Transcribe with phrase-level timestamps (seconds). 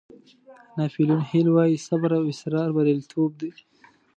[0.77, 3.49] ناپیلیون هیل وایي صبر او اصرار بریالیتوب دی.